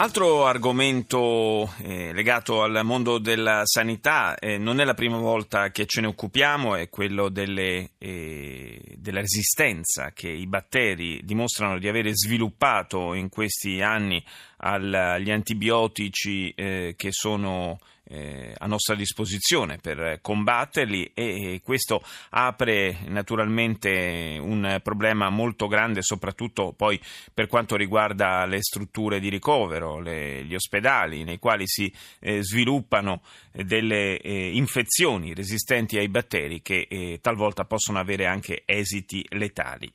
Altro 0.00 0.46
argomento 0.46 1.74
eh, 1.82 2.12
legato 2.12 2.62
al 2.62 2.84
mondo 2.84 3.18
della 3.18 3.62
sanità, 3.64 4.38
eh, 4.38 4.56
non 4.56 4.78
è 4.78 4.84
la 4.84 4.94
prima 4.94 5.18
volta 5.18 5.72
che 5.72 5.86
ce 5.86 6.00
ne 6.00 6.06
occupiamo, 6.06 6.76
è 6.76 6.88
quello 6.88 7.28
delle, 7.28 7.90
eh, 7.98 8.80
della 8.96 9.18
resistenza 9.18 10.12
che 10.14 10.28
i 10.28 10.46
batteri 10.46 11.20
dimostrano 11.24 11.80
di 11.80 11.88
avere 11.88 12.12
sviluppato 12.14 13.12
in 13.14 13.28
questi 13.28 13.82
anni 13.82 14.24
agli 14.58 15.32
antibiotici 15.32 16.50
eh, 16.50 16.94
che 16.96 17.08
sono 17.10 17.80
eh, 18.08 18.54
a 18.56 18.66
nostra 18.66 18.94
disposizione 18.94 19.78
per 19.78 20.18
combatterli 20.20 21.12
e 21.14 21.60
questo 21.62 22.02
apre 22.30 22.98
naturalmente 23.06 24.38
un 24.40 24.80
problema 24.82 25.28
molto 25.28 25.66
grande 25.66 26.02
soprattutto 26.02 26.72
poi 26.72 27.00
per 27.32 27.46
quanto 27.46 27.76
riguarda 27.76 28.46
le 28.46 28.62
strutture 28.62 29.20
di 29.20 29.28
ricovero, 29.28 30.00
le, 30.00 30.44
gli 30.44 30.54
ospedali 30.54 31.24
nei 31.24 31.38
quali 31.38 31.66
si 31.66 31.92
eh, 32.20 32.42
sviluppano 32.42 33.22
delle 33.52 34.18
eh, 34.18 34.56
infezioni 34.56 35.34
resistenti 35.34 35.98
ai 35.98 36.08
batteri 36.08 36.62
che 36.62 36.86
eh, 36.88 37.18
talvolta 37.20 37.64
possono 37.64 37.98
avere 37.98 38.26
anche 38.26 38.62
esiti 38.64 39.24
letali. 39.30 39.92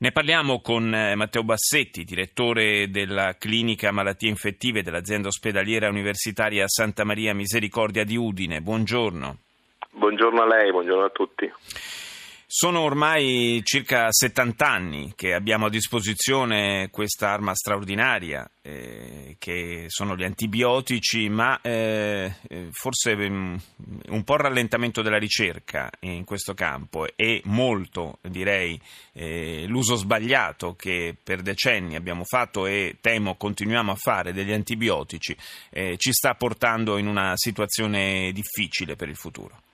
Ne 0.00 0.12
parliamo 0.12 0.60
con 0.60 0.94
eh, 0.94 1.16
Matteo 1.16 1.42
Bassetti, 1.42 2.04
direttore 2.04 2.88
della 2.88 3.34
clinica 3.36 3.90
malattie 3.90 4.28
infettive 4.28 4.84
dell'azienda 4.84 5.26
ospedaliera 5.26 5.88
universitaria 5.88 6.68
Santa 6.68 7.02
Maria 7.02 7.34
Misericordia 7.34 8.04
di 8.04 8.16
Udine. 8.16 8.60
Buongiorno. 8.60 9.38
Buongiorno 9.90 10.42
a 10.42 10.46
lei, 10.46 10.70
buongiorno 10.70 11.04
a 11.04 11.10
tutti. 11.10 11.52
Sono 12.50 12.80
ormai 12.80 13.60
circa 13.62 14.06
70 14.10 14.66
anni 14.66 15.12
che 15.14 15.34
abbiamo 15.34 15.66
a 15.66 15.68
disposizione 15.68 16.88
questa 16.88 17.28
arma 17.28 17.54
straordinaria, 17.54 18.50
eh, 18.62 19.36
che 19.38 19.84
sono 19.88 20.16
gli 20.16 20.24
antibiotici, 20.24 21.28
ma 21.28 21.60
eh, 21.60 22.32
eh 22.48 22.68
forse 22.70 23.12
um, 23.12 23.60
un 24.08 24.24
po' 24.24 24.34
il 24.36 24.40
rallentamento 24.40 25.02
della 25.02 25.18
ricerca 25.18 25.90
in 26.00 26.24
questo 26.24 26.54
campo 26.54 27.06
e 27.16 27.42
molto, 27.44 28.18
direi, 28.22 28.80
eh, 29.12 29.66
l'uso 29.66 29.96
sbagliato 29.96 30.74
che 30.74 31.14
per 31.22 31.42
decenni 31.42 31.96
abbiamo 31.96 32.24
fatto 32.24 32.64
e 32.64 32.96
temo 33.02 33.36
continuiamo 33.36 33.92
a 33.92 33.96
fare 33.96 34.32
degli 34.32 34.52
antibiotici, 34.54 35.36
eh, 35.68 35.98
ci 35.98 36.14
sta 36.14 36.34
portando 36.34 36.96
in 36.96 37.08
una 37.08 37.34
situazione 37.36 38.32
difficile 38.32 38.96
per 38.96 39.10
il 39.10 39.16
futuro. 39.16 39.67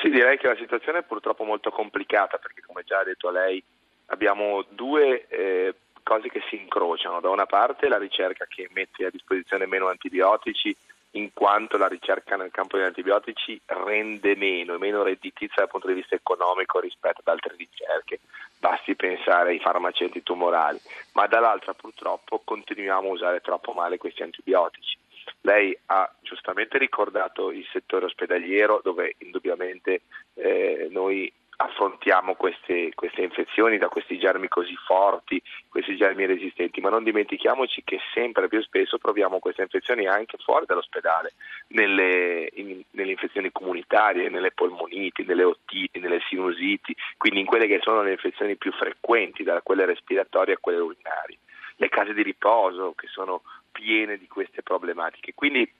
Sì, 0.00 0.08
direi 0.08 0.38
che 0.38 0.46
la 0.46 0.56
situazione 0.56 1.00
è 1.00 1.02
purtroppo 1.02 1.44
molto 1.44 1.70
complicata 1.70 2.38
perché 2.38 2.62
come 2.66 2.84
già 2.84 3.00
ha 3.00 3.04
detto 3.04 3.28
lei 3.30 3.62
abbiamo 4.06 4.64
due 4.70 5.26
eh, 5.28 5.74
cose 6.02 6.30
che 6.30 6.42
si 6.48 6.56
incrociano. 6.56 7.20
Da 7.20 7.28
una 7.28 7.44
parte 7.44 7.86
la 7.86 7.98
ricerca 7.98 8.46
che 8.48 8.70
mette 8.72 9.04
a 9.04 9.10
disposizione 9.10 9.66
meno 9.66 9.88
antibiotici 9.88 10.74
in 11.14 11.32
quanto 11.34 11.76
la 11.76 11.86
ricerca 11.86 12.36
nel 12.36 12.50
campo 12.50 12.76
degli 12.76 12.86
antibiotici 12.86 13.60
rende 13.66 14.36
meno 14.36 14.74
e 14.74 14.78
meno 14.78 15.02
redditizia 15.02 15.56
dal 15.56 15.68
punto 15.68 15.88
di 15.88 15.94
vista 15.94 16.14
economico 16.14 16.80
rispetto 16.80 17.20
ad 17.22 17.28
altre 17.28 17.54
ricerche, 17.56 18.20
basti 18.58 18.94
pensare 18.94 19.50
ai 19.50 19.60
farmaci 19.60 20.04
antitumorali, 20.04 20.80
ma 21.12 21.26
dall'altra 21.26 21.74
purtroppo 21.74 22.40
continuiamo 22.42 23.08
a 23.08 23.12
usare 23.12 23.40
troppo 23.40 23.72
male 23.72 23.98
questi 23.98 24.22
antibiotici. 24.22 24.96
Lei 25.42 25.76
ha 25.86 26.12
giustamente 26.20 26.78
ricordato 26.78 27.50
il 27.50 27.66
settore 27.72 28.06
ospedaliero 28.06 28.80
dove 28.82 29.14
indubbiamente 29.18 30.02
eh, 30.34 30.88
noi 30.90 31.32
affrontiamo 31.62 32.34
queste, 32.36 32.90
queste, 32.94 33.20
infezioni 33.20 33.76
da 33.76 33.88
questi 33.88 34.18
germi 34.18 34.48
così 34.48 34.74
forti, 34.86 35.42
questi 35.68 35.94
germi 35.94 36.24
resistenti, 36.24 36.80
ma 36.80 36.88
non 36.88 37.04
dimentichiamoci 37.04 37.82
che 37.84 37.98
sempre 38.14 38.48
più 38.48 38.62
spesso 38.62 38.98
troviamo 38.98 39.40
queste 39.40 39.62
infezioni 39.62 40.06
anche 40.06 40.38
fuori 40.38 40.64
dall'ospedale, 40.64 41.34
nelle, 41.68 42.48
in, 42.54 42.80
nelle 42.92 43.10
infezioni 43.10 43.52
comunitarie, 43.52 44.30
nelle 44.30 44.52
polmoniti, 44.52 45.24
nelle 45.24 45.44
otiti, 45.44 45.98
nelle 46.00 46.20
sinusiti, 46.28 46.96
quindi 47.18 47.40
in 47.40 47.46
quelle 47.46 47.66
che 47.66 47.80
sono 47.82 48.02
le 48.02 48.12
infezioni 48.12 48.56
più 48.56 48.72
frequenti, 48.72 49.42
da 49.42 49.60
quelle 49.60 49.84
respiratorie 49.84 50.54
a 50.54 50.58
quelle 50.58 50.78
urinari. 50.78 51.38
Le 51.76 51.88
case 51.88 52.14
di 52.14 52.22
riposo, 52.22 52.94
che 52.96 53.06
sono 53.06 53.42
piene 53.70 54.18
di 54.18 54.26
queste 54.26 54.62
problematiche. 54.62 55.34
Quindi 55.34 55.70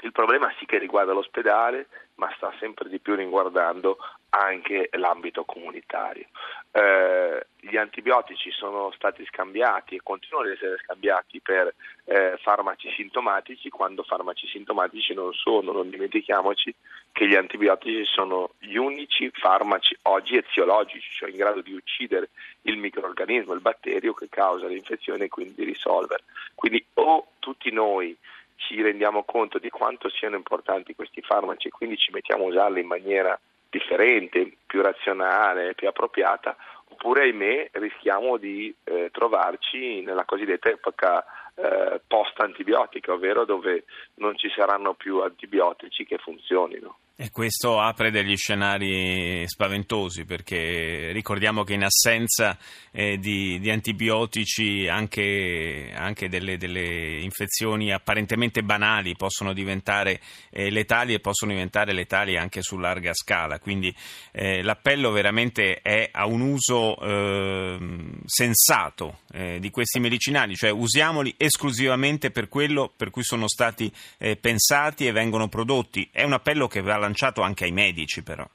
il 0.00 0.12
problema 0.12 0.52
sì 0.58 0.66
che 0.66 0.78
riguarda 0.78 1.12
l'ospedale, 1.12 1.88
ma 2.16 2.32
sta 2.36 2.52
sempre 2.58 2.88
di 2.88 2.98
più 2.98 3.14
riguardando 3.14 3.98
anche 4.30 4.90
l'ambito 4.92 5.44
comunitario. 5.44 6.26
Eh, 6.70 7.46
gli 7.60 7.76
antibiotici 7.76 8.50
sono 8.50 8.92
stati 8.94 9.24
scambiati 9.26 9.96
e 9.96 10.00
continuano 10.02 10.48
ad 10.48 10.54
essere 10.54 10.78
scambiati 10.84 11.40
per 11.40 11.74
eh, 12.04 12.36
farmaci 12.40 12.90
sintomatici 12.90 13.68
quando 13.70 14.02
farmaci 14.02 14.46
sintomatici 14.46 15.14
non 15.14 15.32
sono, 15.32 15.72
non 15.72 15.90
dimentichiamoci 15.90 16.74
che 17.10 17.26
gli 17.26 17.34
antibiotici 17.34 18.04
sono 18.04 18.50
gli 18.58 18.76
unici 18.76 19.30
farmaci 19.32 19.96
oggi 20.02 20.36
eziologici, 20.36 21.10
cioè 21.10 21.30
in 21.30 21.36
grado 21.36 21.62
di 21.62 21.72
uccidere 21.72 22.28
il 22.62 22.76
microorganismo, 22.76 23.54
il 23.54 23.60
batterio 23.60 24.12
che 24.12 24.28
causa 24.28 24.66
l'infezione 24.66 25.24
e 25.24 25.28
quindi 25.28 25.64
risolvere. 25.64 26.24
Quindi 26.54 26.84
o 26.94 27.28
tutti 27.38 27.72
noi 27.72 28.16
ci 28.58 28.82
rendiamo 28.82 29.22
conto 29.24 29.58
di 29.58 29.70
quanto 29.70 30.10
siano 30.10 30.36
importanti 30.36 30.94
questi 30.94 31.22
farmaci 31.22 31.68
e 31.68 31.70
quindi 31.70 31.96
ci 31.96 32.10
mettiamo 32.12 32.44
a 32.44 32.48
usarli 32.48 32.80
in 32.80 32.86
maniera 32.86 33.38
differente, 33.70 34.56
più 34.66 34.82
razionale, 34.82 35.74
più 35.74 35.88
appropriata, 35.88 36.56
oppure 36.90 37.22
ahimè 37.22 37.70
rischiamo 37.72 38.36
di 38.36 38.74
eh, 38.84 39.10
trovarci 39.12 40.02
nella 40.02 40.24
cosiddetta 40.24 40.70
epoca 40.70 41.24
eh, 41.54 42.00
post-antibiotica, 42.06 43.12
ovvero 43.12 43.44
dove 43.44 43.84
non 44.14 44.36
ci 44.36 44.50
saranno 44.50 44.94
più 44.94 45.20
antibiotici 45.20 46.04
che 46.04 46.18
funzionino. 46.18 46.98
E 47.20 47.32
questo 47.32 47.80
apre 47.80 48.12
degli 48.12 48.36
scenari 48.36 49.42
spaventosi 49.48 50.24
perché 50.24 51.10
ricordiamo 51.10 51.64
che 51.64 51.72
in 51.72 51.82
assenza 51.82 52.56
eh, 52.92 53.18
di, 53.18 53.58
di, 53.58 53.72
antibiotici 53.72 54.86
anche, 54.86 55.90
anche 55.96 56.28
delle, 56.28 56.56
delle, 56.58 57.18
infezioni 57.18 57.92
apparentemente 57.92 58.62
banali 58.62 59.16
possono 59.16 59.52
diventare 59.52 60.20
eh, 60.50 60.70
letali 60.70 61.12
e 61.12 61.18
possono 61.18 61.50
diventare 61.50 61.92
letali 61.92 62.36
anche 62.36 62.62
su 62.62 62.78
larga 62.78 63.12
scala. 63.14 63.58
Quindi 63.58 63.92
eh, 64.30 64.62
l'appello 64.62 65.10
veramente 65.10 65.80
è 65.82 66.10
a 66.12 66.24
un 66.24 66.40
uso 66.40 66.96
ehm, 67.00 68.20
sensato 68.26 69.22
eh, 69.32 69.58
di 69.58 69.70
questi 69.70 69.98
medicinali, 69.98 70.54
cioè 70.54 70.70
usiamoli 70.70 71.34
esclusivamente 71.36 72.30
per 72.30 72.46
quello 72.46 72.92
per 72.96 73.10
cui 73.10 73.24
sono 73.24 73.48
stati 73.48 73.92
eh, 74.18 74.36
pensati 74.36 75.04
e 75.04 75.10
vengono 75.10 75.48
prodotti. 75.48 76.08
È 76.12 76.22
un 76.22 76.34
appello 76.34 76.68
che 76.68 76.80
va 76.80 77.07
lanciato 77.08 77.40
anche 77.40 77.64
ai 77.64 77.72
medici 77.72 78.22
però. 78.22 78.46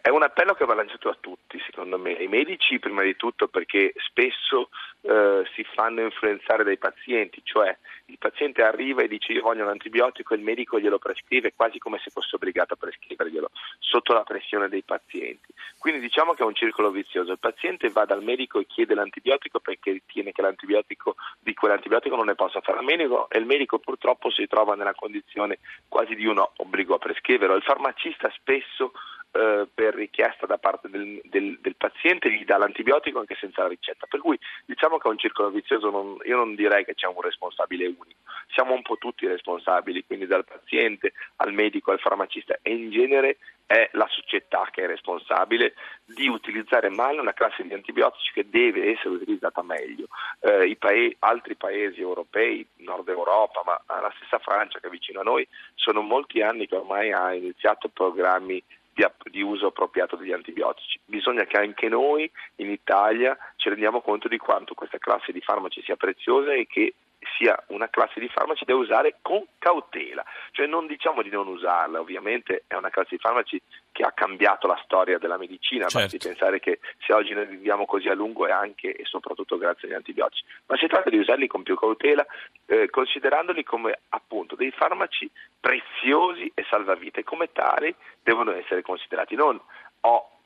È 0.00 0.08
un 0.10 0.22
appello 0.22 0.54
che 0.54 0.64
va 0.64 0.74
lanciato 0.74 1.08
a 1.08 1.16
tutti, 1.20 1.60
secondo 1.64 1.98
me, 1.98 2.16
ai 2.16 2.28
medici 2.28 2.78
prima 2.78 3.02
di 3.02 3.16
tutto 3.16 3.48
perché 3.48 3.92
spesso 3.96 4.70
eh, 5.02 5.44
si 5.54 5.64
fanno 5.74 6.00
influenzare 6.02 6.64
dai 6.64 6.78
pazienti, 6.78 7.40
cioè 7.44 7.76
il 8.06 8.18
paziente 8.18 8.62
arriva 8.62 9.02
e 9.02 9.08
dice 9.08 9.32
io 9.32 9.42
voglio 9.42 9.64
un 9.64 9.70
antibiotico 9.70 10.32
e 10.32 10.36
il 10.36 10.42
medico 10.42 10.78
glielo 10.80 10.98
prescrive 10.98 11.52
quasi 11.54 11.78
come 11.78 11.98
se 12.02 12.10
fosse 12.10 12.36
obbligato 12.36 12.74
a 12.74 12.76
prescriverglielo 12.76 13.50
sotto 13.78 14.12
la 14.12 14.22
pressione 14.22 14.68
dei 14.68 14.82
pazienti. 14.82 15.52
Quindi 15.78 16.00
diciamo 16.00 16.34
che 16.34 16.42
è 16.42 16.46
un 16.46 16.54
circolo 16.54 16.90
vizioso, 16.90 17.32
il 17.32 17.38
paziente 17.38 17.90
va 17.90 18.04
dal 18.04 18.22
medico 18.22 18.58
e 18.58 18.66
chiede 18.66 18.94
l'antibiotico 18.94 19.60
perché 19.60 19.92
ritiene 19.92 20.32
che 20.32 20.42
l'antibiotico, 20.42 21.16
di 21.38 21.54
quell'antibiotico 21.54 22.16
non 22.16 22.26
ne 22.26 22.34
possa 22.34 22.60
fare 22.60 22.78
a 22.78 22.82
meno 22.82 23.28
e 23.28 23.38
il 23.38 23.46
medico 23.46 23.78
purtroppo 23.78 24.30
si 24.30 24.46
trova 24.46 24.74
nella 24.74 24.94
condizione 24.94 25.58
quasi 25.88 26.14
di 26.14 26.26
uno 26.26 26.52
obbligo 26.56 26.94
a 26.94 26.98
prescriverlo. 26.98 27.56
Il 27.56 27.62
farmacista 27.62 28.30
spesso 28.34 28.92
eh, 29.30 29.66
per 29.72 29.94
richiesta 29.94 30.46
da 30.46 30.58
parte 30.58 30.88
del, 30.88 31.20
del, 31.24 31.58
del, 31.60 31.76
paziente 31.76 32.32
gli 32.32 32.44
dà 32.44 32.56
l'antibiotico 32.56 33.18
anche 33.18 33.36
senza 33.38 33.62
la 33.62 33.68
ricetta. 33.68 34.06
Per 34.06 34.20
cui 34.20 34.38
diciamo 34.64 34.98
che 34.98 35.06
è 35.06 35.10
un 35.10 35.18
circolo 35.18 35.50
vizioso, 35.50 35.90
non, 35.90 36.16
io 36.24 36.36
non 36.36 36.54
direi 36.54 36.84
che 36.84 36.94
c'è 36.94 37.06
un 37.06 37.20
responsabile 37.20 37.86
unico, 37.86 38.20
siamo 38.52 38.72
un 38.72 38.82
po' 38.82 38.96
tutti 38.96 39.26
responsabili, 39.26 40.04
quindi 40.06 40.26
dal 40.26 40.44
paziente 40.44 41.12
al 41.36 41.52
medico 41.52 41.90
al 41.90 42.00
farmacista 42.00 42.58
e 42.62 42.72
in 42.72 42.90
genere 42.90 43.36
è 43.66 43.90
la 43.92 44.08
società 44.08 44.66
che 44.70 44.84
è 44.84 44.86
responsabile 44.86 45.74
di 46.06 46.26
utilizzare 46.26 46.88
male 46.88 47.20
una 47.20 47.34
classe 47.34 47.62
di 47.64 47.74
antibiotici 47.74 48.32
che 48.32 48.48
deve 48.48 48.92
essere 48.92 49.10
utilizzata 49.10 49.62
meglio. 49.62 50.06
Eh, 50.40 50.74
paesi, 50.78 51.14
altri 51.18 51.54
paesi 51.54 52.00
europei, 52.00 52.66
Nord 52.76 53.06
Europa, 53.08 53.62
ma 53.66 53.78
la 54.00 54.12
stessa 54.16 54.38
Francia 54.38 54.78
che 54.80 54.86
è 54.86 54.90
vicino 54.90 55.20
a 55.20 55.24
noi, 55.24 55.46
sono 55.74 56.00
molti 56.00 56.40
anni 56.40 56.66
che 56.66 56.76
ormai 56.76 57.12
ha 57.12 57.34
iniziato 57.34 57.88
programmi 57.88 58.62
di, 58.98 59.30
di, 59.30 59.42
uso 59.42 59.68
appropriato 59.68 60.16
degli 60.16 60.32
antibiotici. 60.32 60.98
Bisogna 61.04 61.44
che 61.44 61.56
anche 61.56 61.88
noi 61.88 62.28
in 62.56 62.70
Italia 62.70 63.36
ci 63.54 63.68
rendiamo 63.68 64.00
conto 64.00 64.26
di 64.26 64.38
quanto 64.38 64.74
questa 64.74 64.98
classe 64.98 65.30
di 65.30 65.40
farmaci 65.40 65.82
sia 65.82 65.94
preziosa 65.94 66.52
e 66.52 66.66
che 66.66 66.94
sia 67.38 67.56
una 67.68 67.88
classe 67.88 68.18
di 68.18 68.28
farmaci 68.28 68.64
da 68.64 68.74
usare 68.74 69.16
con 69.22 69.42
cautela, 69.58 70.24
cioè 70.50 70.66
non 70.66 70.86
diciamo 70.86 71.22
di 71.22 71.30
non 71.30 71.46
usarla, 71.46 72.00
ovviamente 72.00 72.64
è 72.66 72.74
una 72.74 72.90
classe 72.90 73.10
di 73.10 73.18
farmaci 73.18 73.62
che 73.92 74.02
ha 74.02 74.10
cambiato 74.12 74.66
la 74.66 74.78
storia 74.84 75.18
della 75.18 75.38
medicina, 75.38 75.86
certo. 75.86 75.98
basti 75.98 76.28
pensare 76.28 76.58
che 76.58 76.80
se 76.98 77.12
oggi 77.12 77.32
noi 77.32 77.46
viviamo 77.46 77.86
così 77.86 78.08
a 78.08 78.14
lungo 78.14 78.46
è 78.46 78.50
anche 78.50 78.92
e 78.92 79.04
soprattutto 79.04 79.56
grazie 79.56 79.88
agli 79.88 79.94
antibiotici, 79.94 80.44
ma 80.66 80.76
si 80.76 80.86
tratta 80.88 81.10
di 81.10 81.18
usarli 81.18 81.46
con 81.46 81.62
più 81.62 81.76
cautela, 81.76 82.26
eh, 82.66 82.90
considerandoli 82.90 83.62
come 83.62 84.00
appunto 84.10 84.56
dei 84.56 84.72
farmaci 84.72 85.30
preziosi 85.60 86.50
e 86.54 86.64
salvavite, 86.68 87.22
come 87.22 87.52
tali 87.52 87.94
devono 88.22 88.52
essere 88.52 88.82
considerati. 88.82 89.36
Non 89.36 89.60
ho 90.00 90.37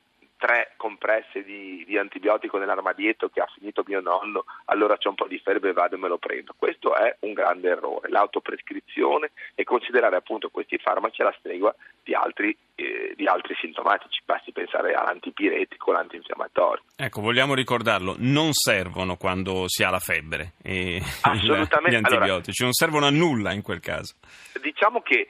tre 0.43 0.73
compresse 0.77 1.45
di, 1.45 1.85
di, 1.87 1.97
antibiotico 1.97 2.59
nell'armadietto 2.59 3.29
che 3.29 3.41
ha 3.41 3.47
finito 3.55 3.85
mio 3.87 4.01
nonno, 4.01 4.45
allora 4.65 4.97
c'è 4.97 5.07
un 5.07 5.15
po' 5.15 5.29
di 5.29 5.39
febbre 5.39 5.71
e 5.71 5.73
vado 5.73 5.95
e 5.95 5.99
me 5.99 6.09
lo 6.09 6.19
prendo. 6.19 6.53
Questo 6.59 6.97
è 6.97 7.15
un 7.21 7.33
grande 7.33 7.69
errore, 7.69 8.09
l'autoprescrizione 8.09 9.31
e 9.55 9.63
considerare 9.63 10.17
appunto 10.17 10.49
questi 10.49 10.79
farmaci 10.79 11.23
alla 11.23 11.35
stregua 11.39 11.73
di 12.03 12.13
altri, 12.13 12.57
eh, 12.75 13.13
di 13.15 13.25
altri 13.29 13.55
sintomatici, 13.61 14.21
basti 14.25 14.51
pensare 14.51 14.95
all'antipiretico, 14.95 15.93
all'antinfiammatorio. 15.93 16.83
Ecco, 16.97 17.21
vogliamo 17.21 17.55
ricordarlo, 17.55 18.17
non 18.19 18.53
servono 18.53 19.15
quando 19.15 19.69
si 19.69 19.85
ha 19.85 19.91
la 19.91 20.01
febbre 20.01 20.55
Assolutamente. 21.23 21.91
gli 21.91 21.95
antibiotici, 21.95 22.63
allora, 22.63 22.65
non 22.65 22.73
servono 22.73 23.07
a 23.07 23.11
nulla 23.11 23.53
in 23.53 23.63
quel 23.63 23.79
caso. 23.79 24.17
Diciamo 24.61 25.03
che 25.03 25.29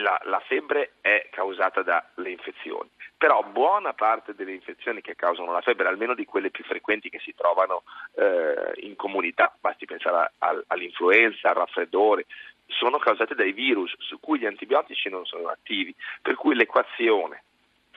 la, 0.00 0.18
la 0.24 0.40
febbre 0.40 0.94
è 1.00 1.28
causata 1.30 1.82
dalle 1.82 2.30
infezioni. 2.30 2.88
Però 3.16 3.42
buona 3.42 3.92
parte 3.92 4.34
delle 4.34 4.52
infezioni 4.52 5.00
che 5.00 5.14
causano 5.14 5.52
la 5.52 5.60
febbre, 5.60 5.88
almeno 5.88 6.14
di 6.14 6.24
quelle 6.24 6.50
più 6.50 6.64
frequenti 6.64 7.10
che 7.10 7.20
si 7.20 7.34
trovano 7.34 7.82
eh, 8.16 8.72
in 8.86 8.96
comunità, 8.96 9.54
basti 9.60 9.86
pensare 9.86 10.32
a, 10.38 10.62
all'influenza, 10.68 11.48
al 11.48 11.54
raffreddore, 11.54 12.26
sono 12.66 12.98
causate 12.98 13.34
dai 13.34 13.52
virus 13.52 13.94
su 13.98 14.18
cui 14.20 14.38
gli 14.38 14.46
antibiotici 14.46 15.08
non 15.08 15.24
sono 15.26 15.48
attivi, 15.48 15.94
per 16.22 16.34
cui 16.34 16.54
l'equazione 16.54 17.44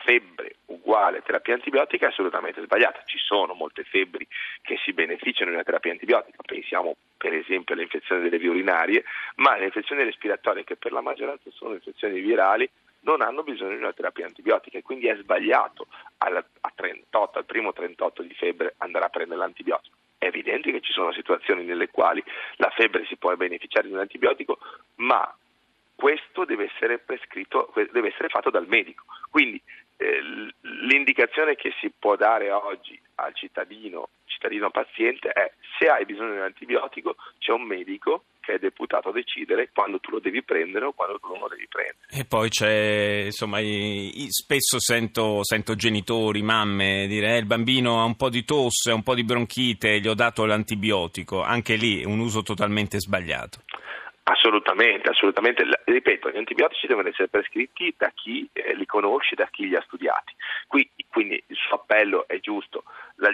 febbre 0.07 0.55
uguale 0.67 1.21
terapia 1.21 1.53
antibiotica 1.53 2.05
è 2.05 2.09
assolutamente 2.09 2.63
sbagliata. 2.63 3.01
Ci 3.05 3.17
sono 3.17 3.53
molte 3.53 3.83
febbri 3.83 4.25
che 4.61 4.77
si 4.85 4.93
beneficiano 4.93 5.49
di 5.49 5.55
una 5.55 5.65
terapia 5.65 5.91
antibiotica, 5.91 6.41
pensiamo 6.45 6.95
per 7.17 7.33
esempio 7.33 7.73
alle 7.73 7.83
infezioni 7.83 8.21
delle 8.21 8.37
vie 8.37 8.47
urinarie, 8.47 9.03
ma 9.35 9.57
le 9.57 9.65
infezioni 9.65 10.03
respiratorie 10.03 10.63
che 10.63 10.77
per 10.77 10.93
la 10.93 11.01
maggioranza 11.01 11.49
sono 11.51 11.73
infezioni 11.73 12.21
virali 12.21 12.69
non 13.01 13.21
hanno 13.21 13.43
bisogno 13.43 13.75
di 13.75 13.81
una 13.81 13.91
terapia 13.91 14.25
antibiotica 14.25 14.77
e 14.77 14.81
quindi 14.81 15.07
è 15.07 15.15
sbagliato 15.17 15.87
al, 16.19 16.43
38, 16.73 17.37
al 17.37 17.45
primo 17.45 17.73
38 17.73 18.21
di 18.21 18.33
febbre 18.33 18.75
andare 18.77 19.05
a 19.05 19.09
prendere 19.09 19.39
l'antibiotico. 19.39 19.95
È 20.17 20.25
evidente 20.25 20.71
che 20.71 20.81
ci 20.81 20.93
sono 20.93 21.11
situazioni 21.11 21.65
nelle 21.65 21.89
quali 21.89 22.23
la 22.55 22.69
febbre 22.69 23.05
si 23.05 23.17
può 23.17 23.35
beneficiare 23.35 23.87
di 23.87 23.93
un 23.93 23.99
antibiotico, 23.99 24.57
ma 24.95 25.35
questo 25.95 26.45
deve 26.45 26.65
essere 26.65 26.99
prescritto, 26.99 27.73
deve 27.91 28.09
essere 28.09 28.29
fatto 28.29 28.49
dal 28.49 28.67
medico. 28.67 29.03
Quindi 29.29 29.61
eh, 29.97 30.21
l'indicazione 30.87 31.55
che 31.55 31.73
si 31.79 31.91
può 31.97 32.15
dare 32.15 32.51
oggi 32.51 32.99
al 33.15 33.33
cittadino, 33.35 34.09
cittadino 34.25 34.69
paziente 34.69 35.29
è 35.29 35.51
se 35.77 35.87
hai 35.87 36.05
bisogno 36.05 36.31
di 36.31 36.37
un 36.37 36.43
antibiotico 36.43 37.15
c'è 37.39 37.51
un 37.51 37.63
medico 37.63 38.23
che 38.39 38.53
è 38.53 38.59
deputato 38.59 39.09
a 39.09 39.11
decidere 39.11 39.69
quando 39.73 39.99
tu 39.99 40.11
lo 40.11 40.19
devi 40.19 40.41
prendere 40.41 40.85
o 40.85 40.93
quando 40.93 41.19
tu 41.19 41.27
non 41.27 41.39
lo 41.39 41.47
devi 41.49 41.67
prendere. 41.67 42.07
E 42.09 42.23
poi 42.23 42.47
c'è, 42.47 43.23
insomma, 43.25 43.59
spesso 44.29 44.79
sento, 44.79 45.43
sento, 45.43 45.75
genitori, 45.75 46.41
mamme 46.41 47.07
dire 47.07 47.35
eh, 47.35 47.39
il 47.39 47.45
bambino 47.45 47.99
ha 47.99 48.05
un 48.05 48.15
po' 48.15 48.29
di 48.29 48.45
tosse, 48.45 48.91
un 48.91 49.03
po' 49.03 49.15
di 49.15 49.25
bronchite, 49.25 49.99
gli 49.99 50.07
ho 50.07 50.13
dato 50.13 50.45
l'antibiotico, 50.45 51.41
anche 51.41 51.75
lì 51.75 52.05
un 52.05 52.19
uso 52.19 52.41
totalmente 52.41 52.99
sbagliato. 52.99 53.63
Assolutamente, 54.29 55.09
assolutamente. 55.09 55.63
Ripeto, 55.85 56.29
gli 56.29 56.37
antibiotici 56.37 56.85
devono 56.85 57.07
essere 57.07 57.29
prescritti 57.29 57.93
da 57.97 58.11
chi 58.13 58.47
eh, 58.51 58.75
li 58.75 58.85
conosce, 58.85 59.35
da 59.35 59.47
chi 59.49 59.69
li 59.69 59.75
ha 59.75 59.81
studiati. 59.81 60.33
Qui, 60.67 60.89
quindi 61.07 61.41
il 61.47 61.55
suo 61.55 61.77
appello 61.77 62.27
è 62.27 62.37
giusto. 62.41 62.83
La, 63.15 63.33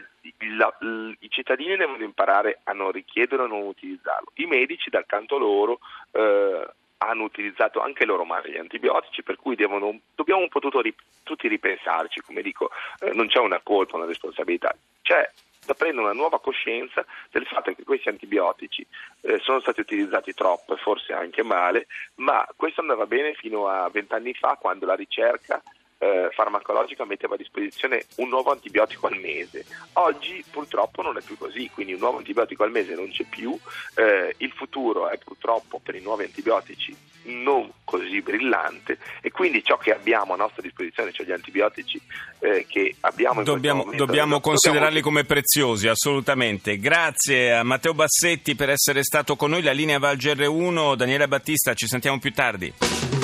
la, 0.55 0.75
l, 0.81 1.11
I 1.19 1.29
cittadini 1.31 1.75
devono 1.77 2.03
imparare 2.03 2.59
a 2.65 2.73
non 2.73 2.91
richiedere 2.91 3.41
o 3.41 3.47
non 3.47 3.63
utilizzarlo. 3.63 4.33
I 4.35 4.45
medici, 4.45 4.91
dal 4.91 5.07
canto 5.07 5.39
loro, 5.39 5.79
eh, 6.11 6.67
hanno 6.97 7.23
utilizzato 7.23 7.81
anche 7.81 8.05
loro 8.05 8.23
male 8.23 8.51
gli 8.51 8.57
antibiotici, 8.57 9.23
per 9.23 9.37
cui 9.37 9.55
devono, 9.55 9.99
dobbiamo 10.13 10.41
un 10.41 10.49
po' 10.49 10.59
tutti, 10.59 10.95
tutti 11.23 11.47
ripensarci. 11.47 12.21
Come 12.21 12.43
dico, 12.43 12.69
eh, 12.99 13.13
non 13.13 13.27
c'è 13.27 13.39
una 13.39 13.61
colpa, 13.63 13.97
una 13.97 14.05
responsabilità. 14.05 14.75
C'è 15.01 15.27
da 15.65 15.73
prendere 15.73 16.03
una 16.03 16.13
nuova 16.13 16.39
coscienza 16.39 17.05
del 17.31 17.45
fatto 17.45 17.73
che 17.73 17.83
questi 17.83 18.09
antibiotici 18.09 18.85
eh, 19.21 19.39
sono 19.39 19.59
stati 19.59 19.81
utilizzati 19.81 20.33
troppo 20.33 20.73
e 20.73 20.77
forse 20.77 21.13
anche 21.13 21.43
male, 21.43 21.87
ma 22.15 22.47
questo 22.55 22.81
andava 22.81 23.05
bene 23.05 23.33
fino 23.33 23.67
a 23.67 23.89
vent'anni 23.89 24.33
fa 24.33 24.57
quando 24.59 24.85
la 24.85 24.95
ricerca 24.95 25.61
eh, 26.03 26.29
farmacologica 26.31 27.05
metteva 27.05 27.35
a 27.35 27.37
disposizione 27.37 28.05
un 28.17 28.27
nuovo 28.27 28.51
antibiotico 28.51 29.07
al 29.07 29.17
mese. 29.17 29.65
Oggi 29.93 30.43
purtroppo 30.51 31.01
non 31.01 31.17
è 31.17 31.21
più 31.21 31.37
così, 31.37 31.69
quindi 31.73 31.93
un 31.93 31.99
nuovo 31.99 32.17
antibiotico 32.17 32.63
al 32.63 32.71
mese 32.71 32.93
non 32.93 33.09
c'è 33.09 33.23
più, 33.23 33.57
eh, 33.95 34.35
il 34.37 34.51
futuro 34.51 35.07
è 35.07 35.17
purtroppo 35.17 35.79
per 35.81 35.95
i 35.95 36.01
nuovi 36.01 36.25
antibiotici 36.25 36.95
non 37.25 37.71
così 37.85 38.21
brillante 38.21 38.97
e 39.21 39.31
quindi 39.31 39.63
ciò 39.63 39.77
che 39.77 39.93
abbiamo 39.93 40.33
a 40.33 40.35
nostra 40.35 40.61
disposizione, 40.61 41.13
cioè 41.13 41.25
gli 41.25 41.31
antibiotici 41.31 42.01
eh, 42.39 42.65
che 42.67 42.95
abbiamo 42.99 43.43
dobbiamo, 43.43 43.83
momento, 43.83 44.05
dobbiamo 44.05 44.41
considerarli 44.41 44.99
dobbiamo... 44.99 45.07
come 45.07 45.23
preziosi, 45.23 45.87
assolutamente. 45.87 46.77
Grazie 46.79 47.53
a 47.53 47.63
Matteo 47.63 47.93
Bassetti 47.93 48.55
per 48.55 48.69
essere 48.69 49.03
stato 49.03 49.37
con 49.37 49.51
noi, 49.51 49.61
la 49.61 49.71
linea 49.71 49.99
Val 49.99 50.17
GR1, 50.17 50.95
Daniela 50.95 51.29
Battista, 51.29 51.73
ci 51.73 51.87
sentiamo 51.87 52.19
più 52.19 52.33
tardi. 52.33 53.22